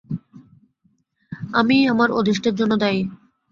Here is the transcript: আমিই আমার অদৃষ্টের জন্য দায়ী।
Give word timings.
আমিই 1.53 1.83
আমার 1.87 2.09
অদৃষ্টের 2.11 2.55
জন্য 2.55 2.73
দায়ী। 2.77 3.01